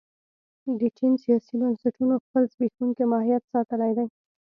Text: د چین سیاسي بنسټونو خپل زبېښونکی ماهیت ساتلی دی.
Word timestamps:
د 0.79 0.81
چین 0.97 1.13
سیاسي 1.23 1.53
بنسټونو 1.61 2.13
خپل 2.25 2.43
زبېښونکی 2.51 3.03
ماهیت 3.13 3.43
ساتلی 3.53 3.91
دی. 3.97 4.07